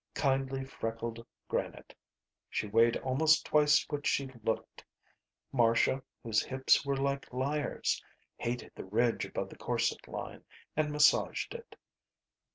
[0.15, 1.93] Kindly freckled granite.
[2.49, 4.83] She weighed almost twice what she looked.
[5.51, 8.03] Marcia, whose hips were like lyres,
[8.37, 10.43] hated the ridge above the corset line
[10.75, 11.75] and massaged it.